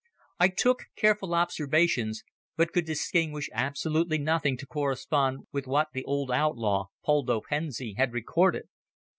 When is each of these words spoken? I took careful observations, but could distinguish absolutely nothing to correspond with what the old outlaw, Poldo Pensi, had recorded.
I 0.39 0.47
took 0.47 0.85
careful 0.95 1.35
observations, 1.35 2.23
but 2.57 2.73
could 2.73 2.85
distinguish 2.87 3.51
absolutely 3.53 4.17
nothing 4.17 4.57
to 4.57 4.65
correspond 4.65 5.45
with 5.51 5.67
what 5.67 5.89
the 5.93 6.03
old 6.05 6.31
outlaw, 6.31 6.85
Poldo 7.05 7.39
Pensi, 7.41 7.93
had 7.97 8.11
recorded. 8.11 8.67